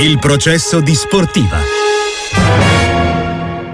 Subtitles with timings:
[0.00, 1.58] Il processo di sportiva.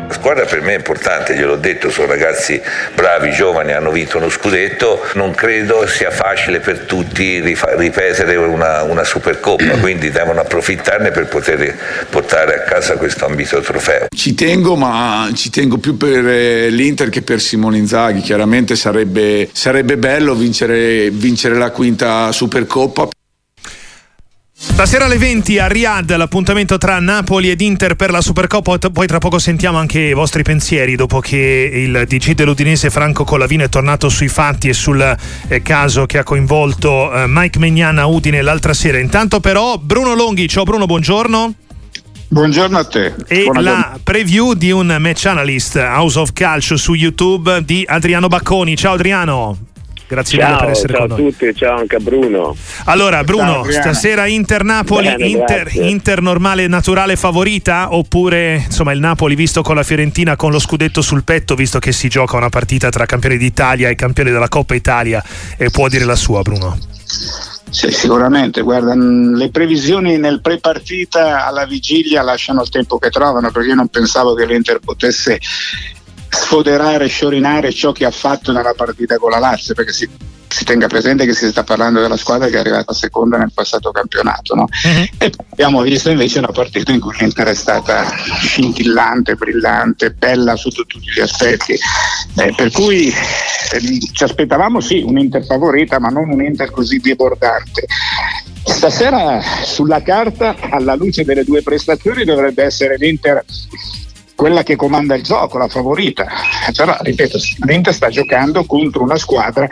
[0.09, 2.61] La squadra per me è importante, gliel'ho detto, sono ragazzi
[2.97, 9.05] bravi, giovani, hanno vinto uno scudetto, non credo sia facile per tutti ripetere una, una
[9.05, 11.79] Supercoppa, quindi devono approfittarne per poter
[12.11, 14.09] portare a casa questo ambito trofeo.
[14.13, 19.49] Ci tengo, ma ci tengo più per eh, l'Inter che per Simone Inzaghi, chiaramente sarebbe,
[19.53, 23.11] sarebbe bello vincere, vincere la quinta Supercoppa.
[24.77, 29.17] Stasera alle 20 a Riyadh l'appuntamento tra Napoli ed Inter per la Supercoppa, poi tra
[29.17, 34.11] poco sentiamo anche i vostri pensieri dopo che il DG dell'Udinese Franco Collavino è tornato
[34.11, 35.17] sui fatti e sul
[35.49, 38.99] eh, caso che ha coinvolto eh, Mike Megnana a Udine l'altra sera.
[38.99, 41.55] Intanto però Bruno Longhi, ciao Bruno, buongiorno.
[42.29, 43.15] Buongiorno a te.
[43.29, 43.63] E Buongiorno.
[43.63, 48.77] la preview di un match analyst House of Calcio su YouTube di Adriano Bacconi.
[48.77, 49.66] Ciao Adriano.
[50.09, 51.17] Grazie ciao, mille per essere con noi.
[51.17, 52.57] Ciao a tutti, ciao anche a Bruno.
[52.85, 57.95] Allora, Bruno, ciao, stasera Inter-Napoli, Bene, Inter, Inter, normale naturale favorita?
[57.95, 61.93] Oppure insomma il Napoli visto con la Fiorentina con lo scudetto sul petto, visto che
[61.93, 65.23] si gioca una partita tra campioni d'Italia e campioni della Coppa Italia,
[65.57, 66.79] e può dire la sua, Bruno?
[67.69, 73.69] Sì, sicuramente, guarda, le previsioni nel pre-partita alla vigilia lasciano il tempo che trovano perché
[73.71, 75.39] io non pensavo che l'Inter potesse
[76.37, 80.09] sfoderare, sciorinare ciò che ha fatto nella partita con la Lazio, perché si,
[80.47, 83.91] si, tenga presente che si sta parlando della squadra che è arrivata seconda nel passato
[83.91, 84.55] campionato.
[84.55, 84.63] No?
[84.63, 85.07] Uh-huh.
[85.19, 88.05] E abbiamo visto invece una partita in cui l'Inter è stata
[88.41, 91.73] scintillante, brillante, bella sotto tutti gli aspetti.
[91.73, 96.99] Eh, per cui eh, ci aspettavamo sì un Inter favorita, ma non un Inter così
[96.99, 97.87] debordante.
[98.63, 103.45] Stasera sulla carta, alla luce delle due prestazioni, dovrebbe essere l'Inter
[104.37, 106.29] quella che comanda il gioco, la favorita.
[106.77, 109.69] Però, ripeto, l'Inter sta giocando contro una squadra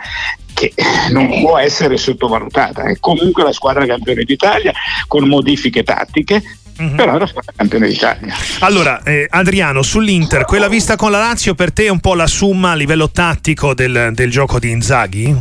[0.53, 0.73] che
[1.11, 2.83] non può essere sottovalutata.
[2.83, 4.73] È comunque la squadra campione d'Italia
[5.07, 6.43] con modifiche tattiche,
[6.81, 6.97] Mm-hmm.
[6.97, 8.35] però è la squadra campione d'Italia.
[8.59, 12.27] Allora, eh, Adriano, sull'Inter, quella vista con la Lazio per te è un po' la
[12.27, 15.33] summa a livello tattico del, del gioco di Inzaghi?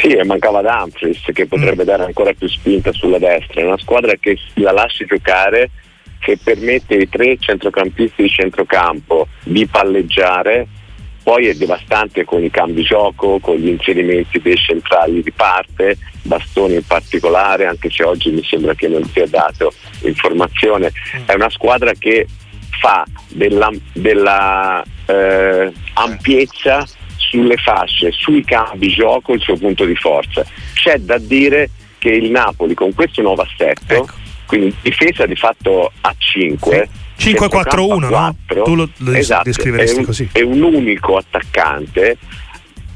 [0.00, 1.86] Sì, mancava Dumfries che potrebbe mm.
[1.86, 3.62] dare ancora più spinta sulla destra.
[3.62, 5.70] È una squadra che la lasci giocare
[6.18, 10.66] che permette ai tre centrocampisti di centrocampo di palleggiare,
[11.22, 16.74] poi è devastante con i cambi gioco, con gli inserimenti dei centrali di parte, Bastoni
[16.74, 20.90] in particolare, anche se oggi mi sembra che non sia dato informazione.
[21.26, 22.26] È una squadra che
[22.80, 26.86] fa della, della eh, ampiezza
[27.16, 30.46] sulle fasce, sui cambi gioco il suo punto di forza.
[30.72, 31.68] C'è da dire
[31.98, 36.88] che il Napoli con questo nuovo assetto ecco quindi difesa di fatto a 5.
[37.18, 38.36] 5-4-1, no?
[38.46, 40.28] Tu lo, lo esatto, descriveresti è un, così.
[40.32, 42.16] È un unico attaccante,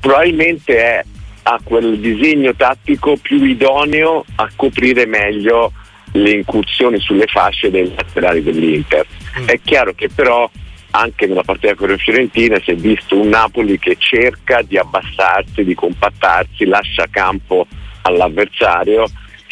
[0.00, 1.04] probabilmente è,
[1.42, 5.72] ha quel disegno tattico più idoneo a coprire meglio
[6.12, 9.06] le incursioni sulle fasce dei laterali dell'Inter.
[9.40, 9.48] Mm.
[9.48, 10.48] È chiaro che però
[10.92, 15.64] anche nella partita con la Fiorentina si è visto un Napoli che cerca di abbassarsi,
[15.64, 17.66] di compattarsi, lascia campo
[18.02, 19.04] all'avversario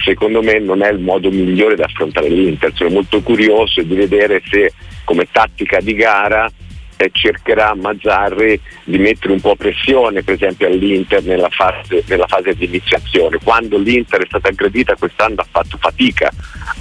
[0.03, 2.72] secondo me non è il modo migliore da affrontare l'Inter.
[2.75, 4.72] Sono molto curioso di vedere se
[5.05, 6.50] come tattica di gara
[6.97, 12.55] eh, cercherà Mazzarri di mettere un po' pressione per esempio all'Inter nella fase, nella fase
[12.55, 13.38] di iniziazione.
[13.43, 16.31] Quando l'Inter è stata aggredita quest'anno ha fatto fatica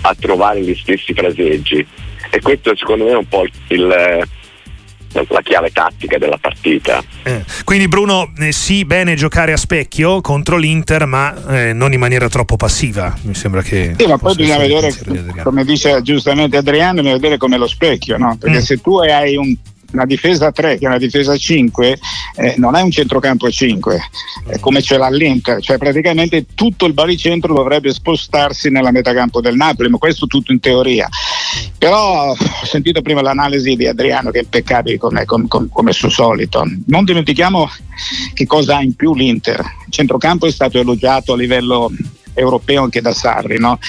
[0.01, 1.85] a trovare gli stessi fraseggi
[2.31, 4.27] e questo secondo me è un po' il
[5.11, 7.03] la chiave tattica della partita.
[7.23, 11.99] Eh, quindi Bruno, eh, sì, bene giocare a specchio contro l'Inter, ma eh, non in
[11.99, 13.15] maniera troppo passiva.
[13.23, 13.95] Mi sembra che...
[13.97, 14.93] Sì, ma poi bisogna vedere,
[15.43, 18.37] come dice giustamente Adriano, bisogna vedere come lo specchio, no?
[18.37, 18.61] perché mm.
[18.61, 19.55] se tu hai un
[19.91, 21.99] una difesa 3 che è una difesa 5
[22.35, 23.99] eh, non è un centrocampo a 5
[24.49, 29.55] eh, come ce l'ha l'Inter cioè praticamente tutto il baricentro dovrebbe spostarsi nella metacampo del
[29.55, 31.07] Napoli ma questo tutto in teoria
[31.77, 36.63] però ho sentito prima l'analisi di Adriano che è impeccabile come, come, come suo solito.
[36.87, 37.69] Non dimentichiamo
[38.33, 39.59] che cosa ha in più l'Inter.
[39.59, 41.91] Il centrocampo è stato elogiato a livello
[42.39, 43.79] europeo anche da Sarri, no?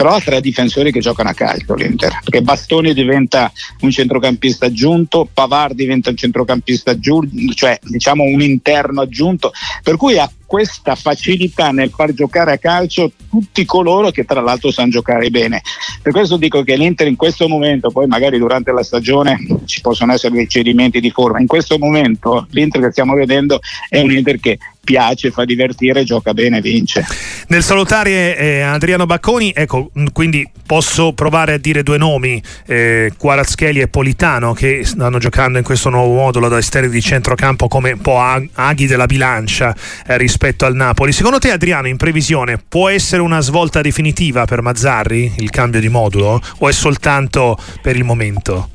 [0.00, 5.28] però ha tre difensori che giocano a calcio l'Inter, perché Bastoni diventa un centrocampista aggiunto,
[5.30, 9.52] Pavar diventa un centrocampista aggiunto, cioè diciamo un interno aggiunto,
[9.82, 14.72] per cui ha questa facilità nel far giocare a calcio tutti coloro che tra l'altro
[14.72, 15.60] sanno giocare bene.
[16.02, 20.12] Per questo dico che l'Inter in questo momento, poi magari durante la stagione ci possono
[20.14, 24.40] essere dei cedimenti di forma, in questo momento l'Inter che stiamo vedendo è un Inter
[24.40, 27.04] che piace, fa divertire, gioca bene, vince.
[27.48, 33.80] Nel salutare eh, Adriano Bacconi, ecco, quindi posso provare a dire due nomi, eh, Quarazcheli
[33.80, 38.00] e Politano, che stanno giocando in questo nuovo modulo da esterni di centrocampo come un
[38.00, 39.74] po' aghi della bilancia
[40.06, 41.12] eh, rispetto al Napoli.
[41.12, 45.88] Secondo te Adriano, in previsione, può essere una svolta definitiva per Mazzarri il cambio di
[45.88, 48.70] modulo o è soltanto per il momento?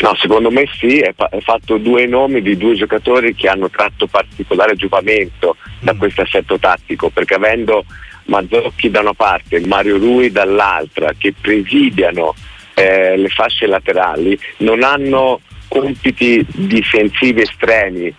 [0.00, 3.68] No, secondo me sì, è, fa- è, fatto due nomi di due giocatori che hanno
[3.68, 5.98] tratto particolare giovamento da mm.
[5.98, 7.84] questo assetto tattico, perché avendo
[8.26, 12.34] Mazzocchi da una parte e Mario Rui dall'altra, che presidiano
[12.74, 18.14] eh, le fasce laterali, non hanno compiti difensivi estremi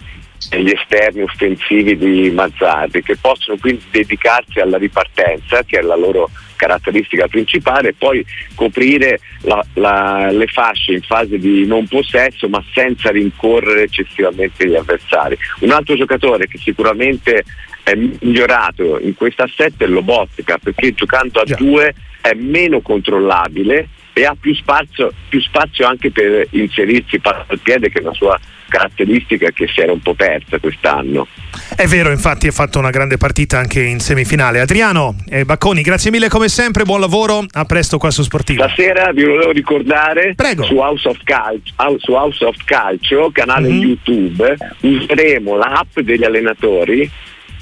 [0.52, 6.30] gli esterni offensivi di Mazzarri che possono quindi dedicarsi alla ripartenza che è la loro
[6.60, 8.24] caratteristica principale e poi
[8.54, 14.76] coprire la, la, le fasce in fase di non possesso ma senza rincorrere eccessivamente gli
[14.76, 15.38] avversari.
[15.62, 17.46] Un altro giocatore che sicuramente
[17.82, 21.56] è migliorato in questo assetto è Lobotka perché giocando a Già.
[21.56, 23.88] due è meno controllabile
[24.19, 28.38] e ha più spazio, più spazio anche per inserirsi al piede che è una sua
[28.68, 31.27] caratteristica che si era un po' persa quest'anno.
[31.75, 34.60] È vero, infatti ha fatto una grande partita anche in semifinale.
[34.60, 38.62] Adriano e Bacconi, grazie mille come sempre, buon lavoro, a presto qua su Sportivo.
[38.62, 40.63] Stasera vi volevo ricordare Prego.
[40.63, 43.81] Su, House of Calcio, su House of Calcio, canale mm-hmm.
[43.81, 47.10] YouTube, useremo l'app degli allenatori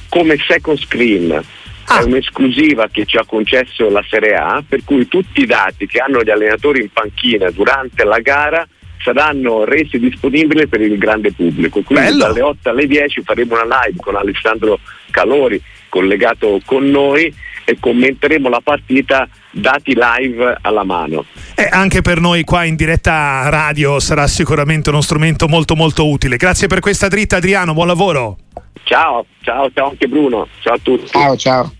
[0.09, 1.44] come second screen
[1.89, 2.01] Ah.
[2.01, 6.00] È un'esclusiva che ci ha concesso la Serie A, per cui tutti i dati che
[6.00, 8.68] hanno gli allenatori in panchina durante la gara
[9.01, 11.81] saranno resi disponibili per il grande pubblico.
[11.81, 12.25] Quindi Bello.
[12.25, 14.80] dalle 8 alle 10 faremo una live con Alessandro
[15.12, 21.25] Calori collegato con noi e commenteremo la partita dati live alla mano.
[21.56, 26.38] E anche per noi qua in diretta radio sarà sicuramente uno strumento molto molto utile.
[26.38, 28.38] Grazie per questa dritta Adriano, buon lavoro.
[28.83, 30.48] Ciao, ciao, ciao anche Bruno.
[30.60, 31.07] Ciao a tutti.
[31.07, 31.77] Ciao, ciao.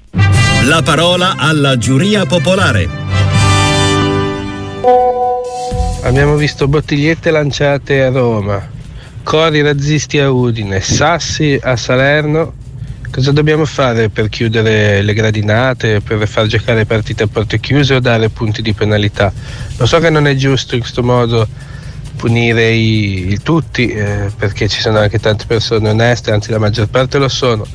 [0.68, 2.90] La parola alla giuria popolare.
[6.04, 8.68] Abbiamo visto bottigliette lanciate a Roma,
[9.24, 12.54] cori razzisti a Udine, sassi a Salerno.
[13.10, 18.00] Cosa dobbiamo fare per chiudere le gradinate, per far giocare partite a porte chiuse o
[18.02, 19.32] dare punti di penalità?
[19.78, 21.48] Lo so che non è giusto in questo modo
[22.18, 26.90] punire i, i tutti, eh, perché ci sono anche tante persone oneste, anzi la maggior
[26.90, 27.66] parte lo sono,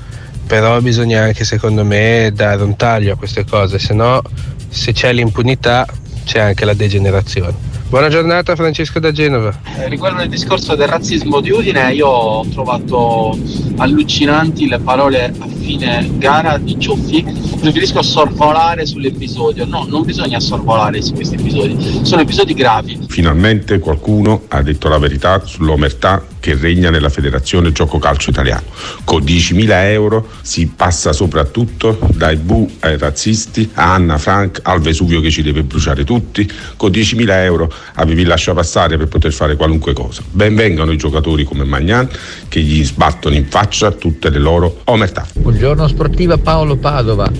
[0.47, 4.23] però bisogna anche secondo me dare un taglio a queste cose, se no
[4.69, 5.87] se c'è l'impunità
[6.25, 7.71] c'è anche la degenerazione.
[7.93, 9.55] Buona giornata Francesco da Genova.
[9.77, 13.39] Eh, riguardo il discorso del razzismo di Udine, io ho trovato
[13.77, 17.23] allucinanti le parole a fine gara di Ciuffi.
[17.61, 19.67] Preferisco sorvolare sull'episodio.
[19.67, 22.99] No, non bisogna sorvolare su questi episodi, sono episodi gravi.
[23.09, 28.65] Finalmente qualcuno ha detto la verità sull'omertà che regna nella Federazione Gioco Calcio Italiano.
[29.05, 35.21] Con 10.000 euro si passa soprattutto dai bu ai razzisti, a Anna Frank, al Vesuvio
[35.21, 36.51] che ci deve bruciare tutti.
[36.77, 40.21] Con 10.000 euro avevi lasciato passare per poter fare qualunque cosa.
[40.29, 42.09] Benvengano i giocatori come Magnan
[42.49, 45.25] che gli sbattono in faccia tutte le loro omertà.
[45.35, 47.31] Buongiorno sportiva Paolo Padova.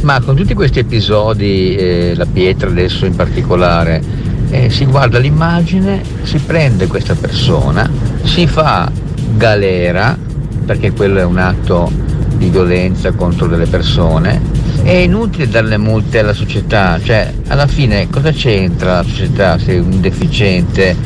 [0.00, 4.02] Ma con tutti questi episodi, eh, la pietra adesso in particolare,
[4.48, 7.88] eh, si guarda l'immagine, si prende questa persona,
[8.24, 8.90] si fa
[9.36, 10.16] galera,
[10.64, 11.90] perché quello è un atto
[12.36, 14.40] di violenza contro delle persone,
[14.82, 19.78] è inutile dare le multe alla società, cioè alla fine cosa c'entra la società se
[19.78, 20.96] un deficiente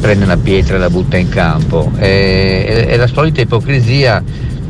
[0.00, 1.90] prende una pietra e la butta in campo?
[1.96, 4.22] È, è, è la solita ipocrisia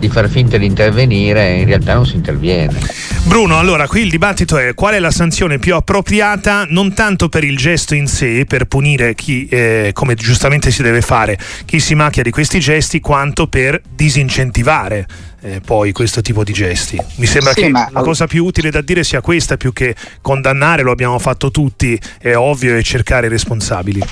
[0.05, 2.79] di far finta di intervenire e in realtà non si interviene.
[3.25, 7.43] Bruno, allora qui il dibattito è qual è la sanzione più appropriata non tanto per
[7.43, 11.95] il gesto in sé, per punire chi, eh, come giustamente si deve fare, chi si
[11.95, 15.07] macchia di questi gesti, quanto per disincentivare
[15.41, 16.99] eh, poi questo tipo di gesti.
[17.17, 17.89] Mi sembra sì, che ma...
[17.91, 21.99] la cosa più utile da dire sia questa più che condannare, lo abbiamo fatto tutti,
[22.19, 24.03] è ovvio, e cercare i responsabili.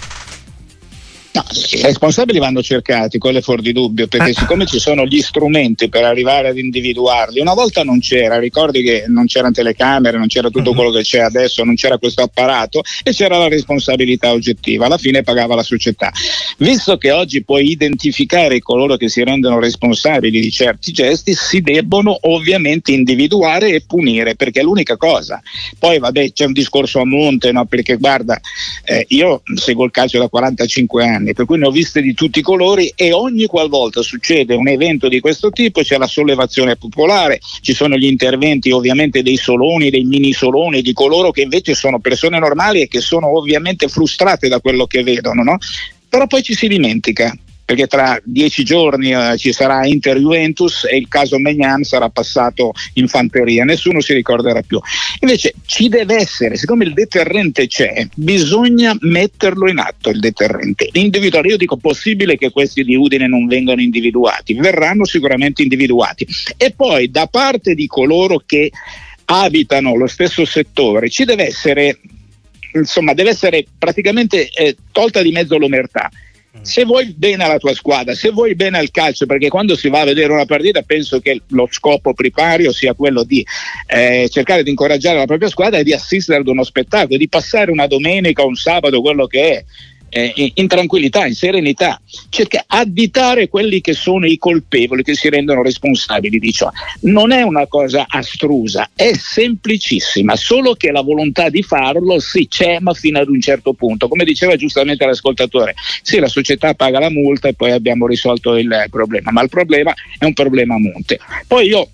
[1.35, 4.35] No, I responsabili vanno cercati, quello è fuori di dubbio, perché ah.
[4.35, 9.05] siccome ci sono gli strumenti per arrivare ad individuarli, una volta non c'era, ricordi che
[9.09, 10.75] non c'erano telecamere, non c'era tutto mm-hmm.
[10.75, 15.23] quello che c'è adesso, non c'era questo apparato e c'era la responsabilità oggettiva, alla fine
[15.23, 16.13] pagava la società.
[16.59, 22.15] Visto che oggi puoi identificare coloro che si rendono responsabili di certi gesti, si debbono
[22.23, 25.41] ovviamente individuare e punire, perché è l'unica cosa.
[25.79, 27.65] Poi vabbè c'è un discorso a monte, no?
[27.65, 28.39] perché guarda,
[28.85, 32.13] eh, io seguo il calcio da 45 anni anni, per cui ne ho viste di
[32.13, 36.77] tutti i colori e ogni qualvolta succede un evento di questo tipo c'è la sollevazione
[36.77, 41.75] popolare, ci sono gli interventi ovviamente dei soloni, dei mini soloni, di coloro che invece
[41.75, 45.57] sono persone normali e che sono ovviamente frustrate da quello che vedono, no?
[46.09, 51.09] però poi ci si dimentica perché tra dieci giorni eh, ci sarà Inter-Juventus e il
[51.09, 54.81] caso Megnan sarà passato in fanteria, nessuno si ricorderà più.
[55.21, 60.89] Invece ci deve essere, siccome il deterrente c'è, bisogna metterlo in atto il deterrente.
[60.93, 66.27] Individuare, io dico possibile che questi di Udine non vengano individuati, verranno sicuramente individuati.
[66.57, 68.71] E poi da parte di coloro che
[69.25, 72.01] abitano lo stesso settore ci deve essere
[72.75, 76.11] insomma deve essere praticamente eh, tolta di mezzo l'omertà
[76.61, 80.01] se vuoi bene alla tua squadra, se vuoi bene al calcio, perché quando si va
[80.01, 83.45] a vedere una partita penso che lo scopo primario sia quello di
[83.87, 87.71] eh, cercare di incoraggiare la propria squadra e di assistere ad uno spettacolo, di passare
[87.71, 89.65] una domenica, un sabato, quello che è,
[90.15, 95.63] eh, in tranquillità, in serenità, cerca additare quelli che sono i colpevoli che si rendono
[95.63, 96.71] responsabili di ciò.
[97.01, 102.79] Non è una cosa astrusa, è semplicissima, solo che la volontà di farlo sì c'è,
[102.81, 104.07] ma fino ad un certo punto.
[104.09, 108.87] Come diceva giustamente l'ascoltatore, sì, la società paga la multa e poi abbiamo risolto il
[108.91, 111.19] problema, ma il problema è un problema a monte.
[111.47, 111.89] Poi io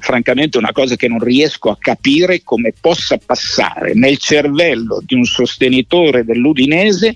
[0.00, 5.24] francamente una cosa che non riesco a capire come possa passare nel cervello di un
[5.24, 7.14] sostenitore dell'Udinese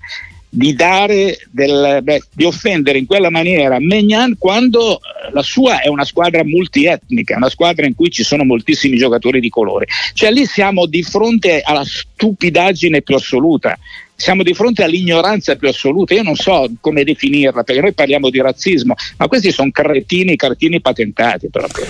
[0.54, 6.04] di del, beh, di offendere in quella maniera Megnan quando eh, la sua è una
[6.04, 9.86] squadra multietnica, una squadra in cui ci sono moltissimi giocatori di colore.
[10.12, 13.78] Cioè lì siamo di fronte alla stupidaggine più assoluta.
[14.14, 18.40] Siamo di fronte all'ignoranza più assoluta, io non so come definirla, perché noi parliamo di
[18.40, 21.86] razzismo, ma questi sono cretini, cartini patentati proprio.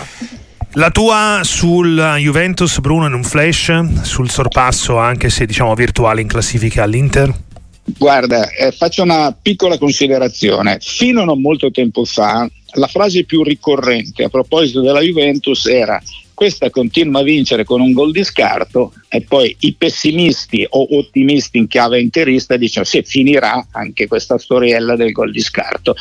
[0.75, 6.28] La tua sul Juventus, Bruno, in un flash, sul sorpasso anche se diciamo virtuale in
[6.28, 7.50] classifica all'Inter?
[7.85, 10.79] Guarda, eh, faccio una piccola considerazione.
[10.81, 16.01] Fino a non molto tempo fa, la frase più ricorrente a proposito della Juventus era
[16.35, 21.59] questa continua a vincere con un gol di scarto e poi i pessimisti o ottimisti
[21.59, 25.95] in chiave interista dicono sì, finirà anche questa storiella del gol di scarto.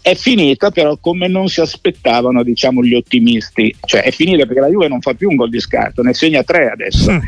[0.00, 4.68] È finita però come non si aspettavano diciamo, gli ottimisti, cioè è finita perché la
[4.68, 7.10] Juve non fa più un gol di scarto, ne segna tre adesso.
[7.12, 7.18] Mm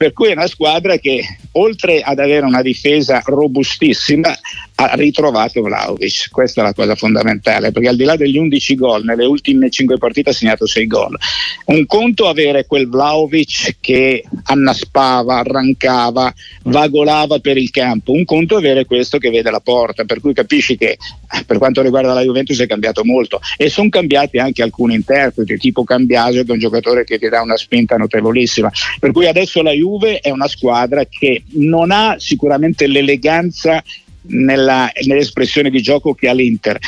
[0.00, 4.34] per cui è una squadra che oltre ad avere una difesa robustissima
[4.76, 9.04] ha ritrovato Vlaovic, questa è la cosa fondamentale, perché al di là degli 11 gol,
[9.04, 11.18] nelle ultime 5 partite ha segnato 6 gol.
[11.66, 18.86] Un conto avere quel Vlaovic che annaspava, arrancava, vagolava per il campo, un conto avere
[18.86, 20.96] questo che vede la porta, per cui capisci che
[21.44, 25.84] per quanto riguarda la Juventus è cambiato molto e sono cambiati anche alcuni interpreti, tipo
[25.84, 28.70] Cambiasio che è un giocatore che ti dà una spinta notevolissima.
[28.98, 33.82] Per cui adesso la Juve è una squadra che non ha sicuramente l'eleganza
[34.22, 36.78] nella, nell'espressione di gioco che ha l'Inter,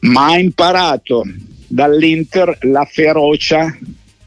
[0.00, 1.24] ma ha imparato
[1.66, 3.74] dall'Inter la ferocia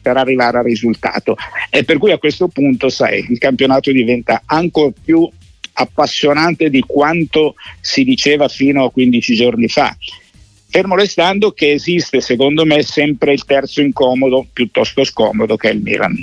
[0.02, 1.36] per arrivare al risultato.
[1.70, 5.28] E per cui a questo punto sai il campionato diventa ancora più
[5.74, 9.96] appassionante di quanto si diceva fino a 15 giorni fa.
[10.68, 15.80] Fermo restando che esiste secondo me sempre il terzo incomodo piuttosto scomodo che è il
[15.80, 16.16] Milan